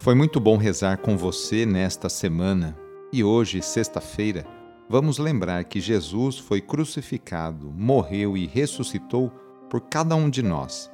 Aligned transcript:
Foi 0.00 0.14
muito 0.14 0.40
bom 0.40 0.56
rezar 0.56 0.96
com 0.96 1.14
você 1.14 1.66
nesta 1.66 2.08
semana 2.08 2.74
e 3.12 3.22
hoje, 3.22 3.60
sexta-feira, 3.60 4.46
vamos 4.88 5.18
lembrar 5.18 5.64
que 5.64 5.78
Jesus 5.78 6.38
foi 6.38 6.58
crucificado, 6.58 7.70
morreu 7.70 8.34
e 8.34 8.46
ressuscitou 8.46 9.30
por 9.68 9.82
cada 9.82 10.16
um 10.16 10.30
de 10.30 10.42
nós, 10.42 10.90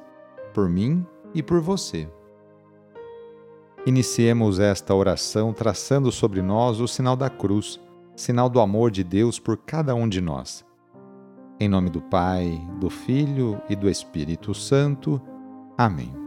por 0.53 0.67
mim 0.67 1.05
e 1.33 1.41
por 1.41 1.61
você. 1.61 2.05
Iniciemos 3.85 4.59
esta 4.59 4.93
oração 4.93 5.53
traçando 5.53 6.11
sobre 6.11 6.41
nós 6.41 6.81
o 6.81 6.87
sinal 6.87 7.15
da 7.15 7.29
cruz, 7.29 7.79
sinal 8.13 8.49
do 8.49 8.59
amor 8.59 8.91
de 8.91 9.05
Deus 9.05 9.39
por 9.39 9.55
cada 9.55 9.95
um 9.95 10.09
de 10.09 10.19
nós. 10.19 10.65
Em 11.61 11.69
nome 11.69 11.89
do 11.89 12.01
Pai, 12.01 12.61
do 12.77 12.89
Filho 12.89 13.61
e 13.69 13.75
do 13.75 13.89
Espírito 13.89 14.53
Santo. 14.53 15.21
Amém. 15.77 16.26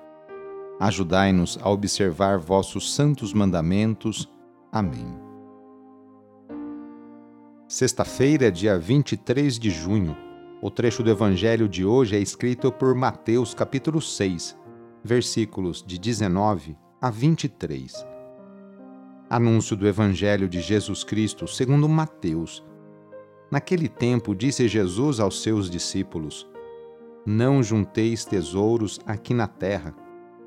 Ajudai-nos 0.81 1.59
a 1.61 1.69
observar 1.69 2.39
vossos 2.39 2.95
santos 2.95 3.35
mandamentos. 3.35 4.27
Amém. 4.71 5.15
Sexta-feira, 7.67 8.51
dia 8.51 8.79
23 8.79 9.59
de 9.59 9.69
junho. 9.69 10.17
O 10.59 10.71
trecho 10.71 11.03
do 11.03 11.11
evangelho 11.11 11.69
de 11.69 11.85
hoje 11.85 12.15
é 12.15 12.19
escrito 12.19 12.71
por 12.71 12.95
Mateus, 12.95 13.53
capítulo 13.53 14.01
6, 14.01 14.57
versículos 15.03 15.83
de 15.85 15.99
19 15.99 16.75
a 16.99 17.11
23. 17.11 18.03
Anúncio 19.29 19.75
do 19.75 19.87
evangelho 19.87 20.49
de 20.49 20.61
Jesus 20.61 21.03
Cristo, 21.03 21.47
segundo 21.47 21.87
Mateus. 21.87 22.65
Naquele 23.51 23.87
tempo 23.87 24.33
disse 24.33 24.67
Jesus 24.67 25.19
aos 25.19 25.43
seus 25.43 25.69
discípulos: 25.69 26.49
Não 27.23 27.61
junteis 27.61 28.25
tesouros 28.25 28.99
aqui 29.05 29.31
na 29.31 29.45
terra, 29.45 29.95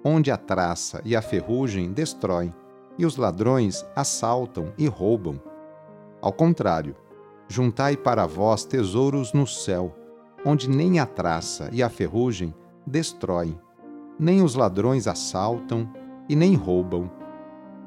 onde 0.04 0.30
a 0.30 0.36
traça 0.36 1.00
e 1.04 1.16
a 1.16 1.22
ferrugem 1.22 1.90
destroem, 1.92 2.54
e 2.98 3.06
os 3.06 3.16
ladrões 3.16 3.84
assaltam 3.96 4.72
e 4.76 4.86
roubam. 4.86 5.40
Ao 6.20 6.32
contrário, 6.32 6.94
juntai 7.48 7.96
para 7.96 8.26
vós 8.26 8.64
tesouros 8.64 9.32
no 9.32 9.46
céu, 9.46 9.94
onde 10.44 10.68
nem 10.68 11.00
a 11.00 11.06
traça 11.06 11.70
e 11.72 11.82
a 11.82 11.88
ferrugem 11.88 12.54
destroem, 12.86 13.58
nem 14.18 14.42
os 14.42 14.54
ladrões 14.54 15.08
assaltam 15.08 15.88
e 16.28 16.36
nem 16.36 16.54
roubam. 16.54 17.10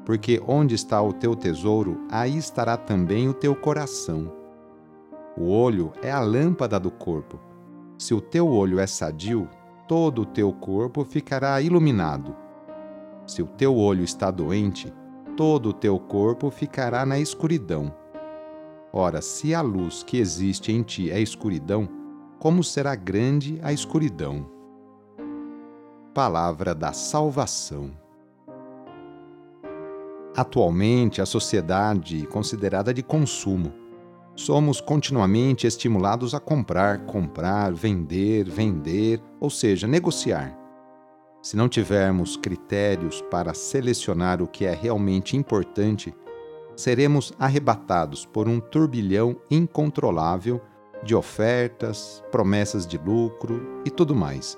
Porque 0.04 0.42
onde 0.46 0.74
está 0.74 1.00
o 1.00 1.12
teu 1.12 1.36
tesouro, 1.36 2.00
aí 2.10 2.36
estará 2.36 2.76
também 2.76 3.28
o 3.28 3.34
teu 3.34 3.54
coração. 3.54 4.32
O 5.36 5.50
olho 5.50 5.92
é 6.02 6.10
a 6.10 6.20
lâmpada 6.20 6.80
do 6.80 6.90
corpo. 6.90 7.38
Se 7.98 8.14
o 8.14 8.20
teu 8.20 8.48
olho 8.48 8.80
é 8.80 8.86
sadio, 8.86 9.48
todo 9.88 10.22
o 10.22 10.26
teu 10.26 10.52
corpo 10.52 11.02
ficará 11.02 11.60
iluminado. 11.62 12.36
Se 13.26 13.42
o 13.42 13.46
teu 13.46 13.74
olho 13.74 14.04
está 14.04 14.30
doente, 14.30 14.92
todo 15.34 15.70
o 15.70 15.72
teu 15.72 15.98
corpo 15.98 16.50
ficará 16.50 17.06
na 17.06 17.18
escuridão. 17.18 17.92
Ora, 18.92 19.22
se 19.22 19.54
a 19.54 19.62
luz 19.62 20.02
que 20.02 20.18
existe 20.18 20.70
em 20.70 20.82
ti 20.82 21.10
é 21.10 21.18
escuridão, 21.18 21.88
como 22.38 22.62
será 22.62 22.94
grande 22.94 23.58
a 23.62 23.72
escuridão? 23.72 24.46
Palavra 26.12 26.74
da 26.74 26.92
Salvação. 26.92 27.90
Atualmente, 30.36 31.22
a 31.22 31.26
sociedade 31.26 32.26
considerada 32.26 32.92
de 32.92 33.02
consumo 33.02 33.87
somos 34.38 34.80
continuamente 34.80 35.66
estimulados 35.66 36.32
a 36.32 36.38
comprar, 36.38 37.04
comprar, 37.06 37.72
vender, 37.72 38.48
vender, 38.48 39.20
ou 39.40 39.50
seja, 39.50 39.88
negociar. 39.88 40.56
Se 41.42 41.56
não 41.56 41.68
tivermos 41.68 42.36
critérios 42.36 43.20
para 43.20 43.52
selecionar 43.52 44.40
o 44.40 44.46
que 44.46 44.64
é 44.64 44.72
realmente 44.72 45.36
importante, 45.36 46.14
seremos 46.76 47.32
arrebatados 47.36 48.24
por 48.24 48.46
um 48.46 48.60
turbilhão 48.60 49.36
incontrolável 49.50 50.60
de 51.02 51.16
ofertas, 51.16 52.22
promessas 52.30 52.86
de 52.86 52.96
lucro 52.96 53.82
e 53.84 53.90
tudo 53.90 54.14
mais. 54.14 54.56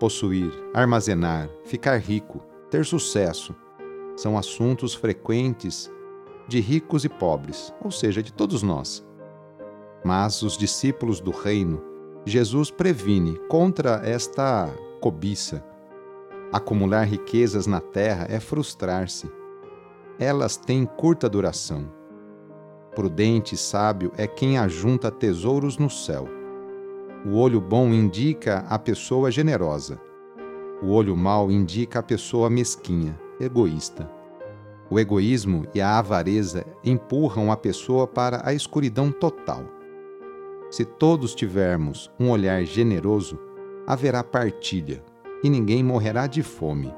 Possuir, 0.00 0.50
armazenar, 0.72 1.50
ficar 1.62 1.98
rico, 1.98 2.40
ter 2.70 2.86
sucesso 2.86 3.54
são 4.16 4.38
assuntos 4.38 4.94
frequentes 4.94 5.90
de 6.48 6.60
ricos 6.60 7.04
e 7.04 7.08
pobres, 7.08 7.72
ou 7.82 7.90
seja, 7.90 8.22
de 8.22 8.32
todos 8.32 8.62
nós. 8.62 9.04
Mas 10.04 10.42
os 10.42 10.56
discípulos 10.56 11.20
do 11.20 11.30
reino, 11.30 11.82
Jesus 12.24 12.70
previne 12.70 13.36
contra 13.48 14.00
esta 14.04 14.68
cobiça. 15.00 15.64
Acumular 16.52 17.04
riquezas 17.04 17.66
na 17.66 17.80
terra 17.80 18.26
é 18.28 18.38
frustrar-se. 18.38 19.30
Elas 20.18 20.56
têm 20.56 20.84
curta 20.84 21.28
duração. 21.28 21.90
Prudente 22.94 23.54
e 23.54 23.58
sábio 23.58 24.12
é 24.16 24.26
quem 24.26 24.58
ajunta 24.58 25.10
tesouros 25.10 25.78
no 25.78 25.88
céu. 25.88 26.28
O 27.24 27.36
olho 27.36 27.60
bom 27.60 27.88
indica 27.88 28.66
a 28.68 28.78
pessoa 28.78 29.30
generosa. 29.30 30.00
O 30.82 30.90
olho 30.90 31.16
mau 31.16 31.50
indica 31.50 32.00
a 32.00 32.02
pessoa 32.02 32.50
mesquinha, 32.50 33.18
egoísta. 33.40 34.10
O 34.92 35.00
egoísmo 35.00 35.66
e 35.74 35.80
a 35.80 35.98
avareza 35.98 36.66
empurram 36.84 37.50
a 37.50 37.56
pessoa 37.56 38.06
para 38.06 38.46
a 38.46 38.52
escuridão 38.52 39.10
total. 39.10 39.64
Se 40.70 40.84
todos 40.84 41.34
tivermos 41.34 42.10
um 42.20 42.28
olhar 42.28 42.62
generoso, 42.66 43.38
haverá 43.86 44.22
partilha 44.22 45.02
e 45.42 45.48
ninguém 45.48 45.82
morrerá 45.82 46.26
de 46.26 46.42
fome. 46.42 46.94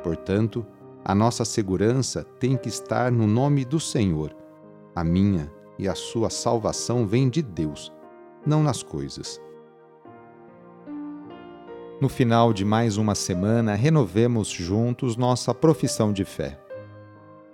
Portanto, 0.00 0.64
a 1.04 1.12
nossa 1.12 1.44
segurança 1.44 2.22
tem 2.38 2.56
que 2.56 2.68
estar 2.68 3.10
no 3.10 3.26
nome 3.26 3.64
do 3.64 3.80
Senhor. 3.80 4.32
A 4.94 5.02
minha 5.02 5.52
e 5.76 5.88
a 5.88 5.96
sua 5.96 6.30
salvação 6.30 7.04
vem 7.04 7.28
de 7.28 7.42
Deus, 7.42 7.92
não 8.46 8.62
nas 8.62 8.80
coisas. 8.80 9.42
No 12.00 12.08
final 12.08 12.52
de 12.52 12.64
mais 12.64 12.96
uma 12.96 13.16
semana, 13.16 13.74
renovemos 13.74 14.46
juntos 14.46 15.16
nossa 15.16 15.52
profissão 15.52 16.12
de 16.12 16.24
fé. 16.24 16.67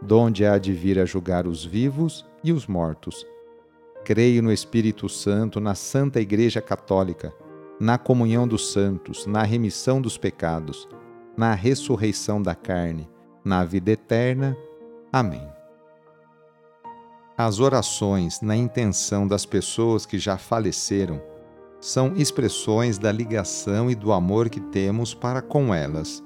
donde 0.00 0.44
há 0.44 0.58
de 0.58 0.72
vir 0.72 0.98
a 0.98 1.04
julgar 1.04 1.46
os 1.46 1.64
vivos 1.64 2.24
e 2.42 2.52
os 2.52 2.66
mortos. 2.66 3.26
Creio 4.04 4.42
no 4.42 4.52
Espírito 4.52 5.08
Santo, 5.08 5.60
na 5.60 5.74
Santa 5.74 6.20
Igreja 6.20 6.60
Católica, 6.60 7.32
na 7.80 7.98
comunhão 7.98 8.46
dos 8.46 8.72
santos, 8.72 9.26
na 9.26 9.42
remissão 9.42 10.00
dos 10.00 10.16
pecados, 10.16 10.88
na 11.36 11.54
ressurreição 11.54 12.40
da 12.40 12.54
carne, 12.54 13.08
na 13.44 13.64
vida 13.64 13.90
eterna. 13.90 14.56
Amém. 15.12 15.46
As 17.36 17.60
orações 17.60 18.40
na 18.40 18.56
intenção 18.56 19.26
das 19.26 19.46
pessoas 19.46 20.04
que 20.04 20.18
já 20.18 20.36
faleceram 20.36 21.22
são 21.80 22.16
expressões 22.16 22.98
da 22.98 23.12
ligação 23.12 23.88
e 23.88 23.94
do 23.94 24.12
amor 24.12 24.48
que 24.48 24.60
temos 24.60 25.14
para 25.14 25.40
com 25.40 25.72
elas. 25.72 26.24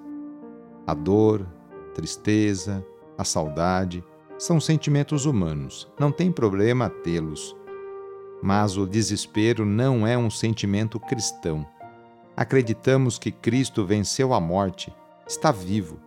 A 0.86 0.94
dor, 0.94 1.46
tristeza, 1.94 2.84
a 3.22 3.24
saudade 3.24 4.04
são 4.36 4.60
sentimentos 4.60 5.24
humanos, 5.24 5.90
não 5.98 6.10
tem 6.10 6.32
problema 6.32 6.90
tê-los. 6.90 7.56
Mas 8.42 8.76
o 8.76 8.84
desespero 8.84 9.64
não 9.64 10.04
é 10.04 10.18
um 10.18 10.28
sentimento 10.28 10.98
cristão. 10.98 11.64
Acreditamos 12.36 13.20
que 13.20 13.30
Cristo 13.30 13.86
venceu 13.86 14.34
a 14.34 14.40
morte, 14.40 14.92
está 15.24 15.52
vivo, 15.52 16.00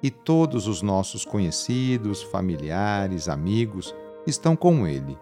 e 0.00 0.10
todos 0.10 0.68
os 0.68 0.80
nossos 0.80 1.24
conhecidos, 1.24 2.22
familiares, 2.22 3.28
amigos 3.28 3.94
estão 4.24 4.54
com 4.54 4.86
Ele. 4.86 5.18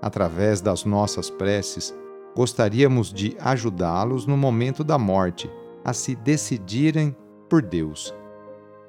Através 0.00 0.60
das 0.60 0.84
nossas 0.84 1.28
preces, 1.28 1.92
gostaríamos 2.36 3.12
de 3.12 3.36
ajudá-los 3.40 4.24
no 4.24 4.36
momento 4.36 4.84
da 4.84 4.98
morte 4.98 5.50
a 5.84 5.92
se 5.92 6.14
decidirem 6.14 7.14
por 7.50 7.60
Deus. 7.60 8.14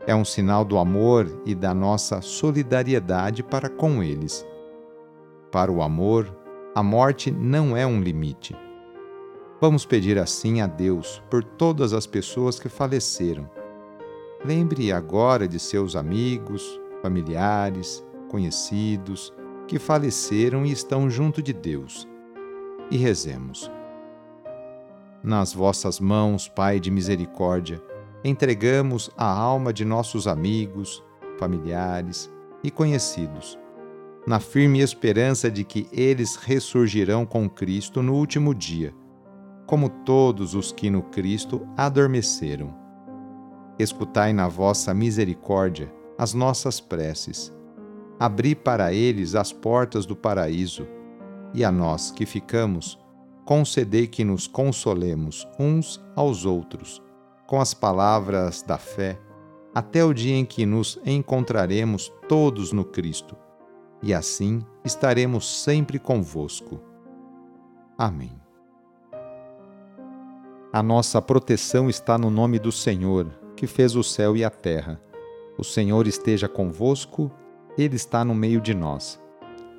É 0.07 0.13
um 0.13 0.23
sinal 0.23 0.63
do 0.63 0.77
amor 0.77 1.41
e 1.45 1.55
da 1.55 1.73
nossa 1.73 2.21
solidariedade 2.21 3.41
para 3.41 3.69
com 3.69 4.03
eles. 4.03 4.45
Para 5.51 5.71
o 5.71 5.81
amor, 5.81 6.31
a 6.75 6.83
morte 6.83 7.31
não 7.31 7.75
é 7.75 7.87
um 7.87 7.99
limite. 8.01 8.55
Vamos 9.59 9.85
pedir 9.85 10.19
assim 10.19 10.61
a 10.61 10.67
Deus 10.67 11.23
por 11.29 11.43
todas 11.43 11.93
as 11.93 12.05
pessoas 12.05 12.59
que 12.59 12.69
faleceram. 12.69 13.49
Lembre 14.43 14.91
agora 14.91 15.47
de 15.47 15.57
seus 15.57 15.95
amigos, 15.95 16.79
familiares, 17.01 18.05
conhecidos 18.29 19.33
que 19.67 19.79
faleceram 19.79 20.65
e 20.65 20.71
estão 20.71 21.09
junto 21.09 21.41
de 21.41 21.53
Deus. 21.53 22.07
E 22.91 22.97
rezemos. 22.97 23.71
Nas 25.23 25.53
vossas 25.53 25.99
mãos, 25.99 26.47
Pai 26.47 26.79
de 26.79 26.91
misericórdia, 26.91 27.81
entregamos 28.27 29.11
a 29.15 29.29
alma 29.29 29.71
de 29.71 29.85
nossos 29.85 30.27
amigos, 30.27 31.03
familiares 31.37 32.27
e 32.63 32.71
conhecidos, 32.71 33.55
na 34.25 34.39
firme 34.39 34.79
esperança 34.79 35.51
de 35.51 35.63
que 35.63 35.87
eles 35.91 36.35
ressurgirão 36.35 37.23
com 37.23 37.47
Cristo 37.47 38.01
no 38.01 38.15
último 38.15 38.55
dia, 38.55 38.91
como 39.67 39.89
todos 39.89 40.55
os 40.55 40.71
que 40.71 40.89
no 40.89 41.03
Cristo 41.03 41.67
adormeceram. 41.77 42.73
Escutai 43.77 44.33
na 44.33 44.47
vossa 44.47 44.91
misericórdia 44.91 45.93
as 46.17 46.33
nossas 46.33 46.79
preces. 46.79 47.55
Abri 48.19 48.55
para 48.55 48.91
eles 48.91 49.35
as 49.35 49.53
portas 49.53 50.03
do 50.03 50.15
paraíso, 50.15 50.87
e 51.53 51.63
a 51.63 51.71
nós 51.71 52.09
que 52.09 52.25
ficamos, 52.25 52.97
concedei 53.45 54.07
que 54.07 54.23
nos 54.23 54.47
consolemos 54.47 55.47
uns 55.59 56.03
aos 56.15 56.43
outros, 56.43 57.05
com 57.45 57.59
as 57.59 57.73
palavras 57.73 58.61
da 58.61 58.77
fé, 58.77 59.19
até 59.73 60.03
o 60.03 60.13
dia 60.13 60.35
em 60.35 60.45
que 60.45 60.65
nos 60.65 60.99
encontraremos 61.05 62.11
todos 62.27 62.71
no 62.71 62.85
Cristo, 62.85 63.35
e 64.01 64.13
assim 64.13 64.63
estaremos 64.83 65.63
sempre 65.63 65.99
convosco. 65.99 66.79
Amém. 67.97 68.31
A 70.71 70.83
nossa 70.83 71.21
proteção 71.21 71.89
está 71.89 72.17
no 72.17 72.29
nome 72.29 72.59
do 72.59 72.71
Senhor, 72.71 73.27
que 73.55 73.65
fez 73.65 73.95
o 73.95 74.03
céu 74.03 74.35
e 74.35 74.43
a 74.43 74.49
terra. 74.49 75.01
O 75.57 75.63
Senhor 75.63 76.05
esteja 76.05 76.49
convosco, 76.49 77.31
Ele 77.77 77.95
está 77.95 78.25
no 78.25 78.35
meio 78.35 78.59
de 78.59 78.73
nós. 78.73 79.21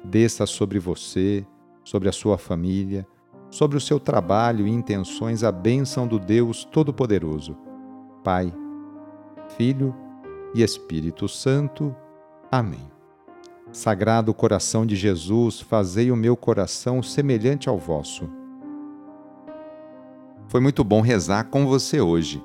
Desça 0.02 0.46
sobre 0.46 0.78
você, 0.78 1.46
sobre 1.84 2.08
a 2.08 2.12
sua 2.12 2.38
família, 2.38 3.06
sobre 3.50 3.76
o 3.76 3.80
seu 3.80 3.98
trabalho 3.98 4.66
e 4.66 4.70
intenções 4.70 5.42
a 5.42 5.52
bênção 5.52 6.06
do 6.06 6.18
Deus 6.18 6.64
Todo-Poderoso, 6.64 7.56
Pai, 8.22 8.52
Filho 9.56 9.94
e 10.54 10.62
Espírito 10.62 11.28
Santo. 11.28 11.94
Amém. 12.50 12.90
Sagrado 13.72 14.32
coração 14.32 14.86
de 14.86 14.96
Jesus, 14.96 15.60
fazei 15.60 16.10
o 16.10 16.16
meu 16.16 16.36
coração 16.36 17.02
semelhante 17.02 17.68
ao 17.68 17.78
vosso. 17.78 18.28
Foi 20.48 20.60
muito 20.60 20.84
bom 20.84 21.00
rezar 21.00 21.44
com 21.44 21.66
você 21.66 22.00
hoje. 22.00 22.42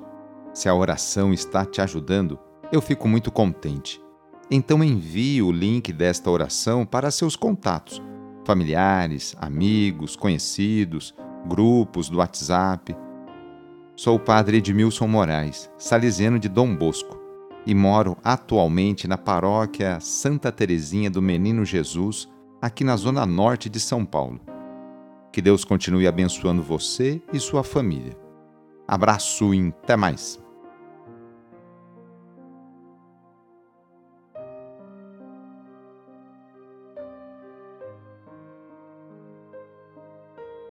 Se 0.52 0.68
a 0.68 0.74
oração 0.74 1.32
está 1.32 1.64
te 1.64 1.80
ajudando, 1.80 2.38
eu 2.72 2.82
fico 2.82 3.08
muito 3.08 3.30
contente. 3.30 4.02
Então 4.50 4.82
envie 4.82 5.40
o 5.40 5.52
link 5.52 5.92
desta 5.92 6.30
oração 6.30 6.84
para 6.84 7.10
seus 7.10 7.36
contatos 7.36 8.02
familiares, 8.44 9.34
amigos, 9.38 10.16
conhecidos, 10.16 11.14
grupos 11.46 12.08
do 12.08 12.18
WhatsApp. 12.18 12.96
Sou 13.96 14.16
o 14.16 14.20
padre 14.20 14.58
Edmilson 14.58 15.06
Moraes, 15.06 15.70
salesiano 15.78 16.38
de 16.38 16.48
Dom 16.48 16.74
Bosco, 16.74 17.20
e 17.66 17.74
moro 17.74 18.16
atualmente 18.24 19.06
na 19.06 19.16
paróquia 19.16 20.00
Santa 20.00 20.50
Teresinha 20.50 21.10
do 21.10 21.22
Menino 21.22 21.64
Jesus, 21.64 22.28
aqui 22.60 22.82
na 22.84 22.96
zona 22.96 23.24
norte 23.24 23.68
de 23.68 23.78
São 23.78 24.04
Paulo. 24.04 24.40
Que 25.32 25.40
Deus 25.40 25.64
continue 25.64 26.06
abençoando 26.06 26.62
você 26.62 27.22
e 27.32 27.38
sua 27.38 27.62
família. 27.62 28.16
Abraço 28.86 29.54
e 29.54 29.68
até 29.68 29.96
mais! 29.96 30.41